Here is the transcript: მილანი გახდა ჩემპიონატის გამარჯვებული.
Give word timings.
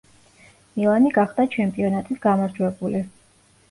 მილანი 0.77 1.13
გახდა 1.19 1.47
ჩემპიონატის 1.59 2.25
გამარჯვებული. 2.29 3.09